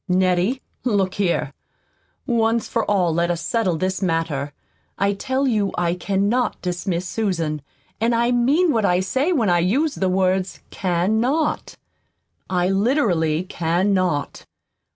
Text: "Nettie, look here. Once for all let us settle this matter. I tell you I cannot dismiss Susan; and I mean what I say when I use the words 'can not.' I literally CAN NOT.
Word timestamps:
"Nettie, 0.09 0.63
look 0.83 1.13
here. 1.13 1.53
Once 2.25 2.67
for 2.67 2.83
all 2.89 3.13
let 3.13 3.29
us 3.29 3.39
settle 3.39 3.77
this 3.77 4.01
matter. 4.01 4.51
I 4.97 5.13
tell 5.13 5.47
you 5.47 5.71
I 5.77 5.93
cannot 5.93 6.59
dismiss 6.59 7.07
Susan; 7.07 7.61
and 7.99 8.15
I 8.15 8.31
mean 8.31 8.71
what 8.71 8.83
I 8.83 8.99
say 8.99 9.31
when 9.31 9.51
I 9.51 9.59
use 9.59 9.93
the 9.93 10.09
words 10.09 10.59
'can 10.71 11.19
not.' 11.21 11.77
I 12.49 12.69
literally 12.69 13.43
CAN 13.43 13.93
NOT. 13.93 14.47